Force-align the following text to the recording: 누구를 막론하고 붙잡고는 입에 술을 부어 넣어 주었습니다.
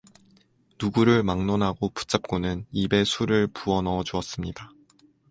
누구를 0.81 1.21
막론하고 1.21 1.89
붙잡고는 1.89 2.65
입에 2.71 3.03
술을 3.03 3.45
부어 3.53 3.83
넣어 3.83 4.03
주었습니다. 4.03 4.71